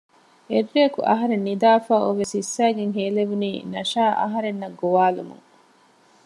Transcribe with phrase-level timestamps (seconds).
[0.51, 5.45] އެއްރެއަކު އަހަރެން ނިދާފައި އޮވެފައި ސިއްސައިގެން ހޭލެވުނީ ނަޝާ އަހަރެންނަށް ގޮވާލުމުން